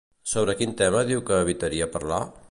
[0.29, 2.23] Sobre quin tema diu que evitaria parlar?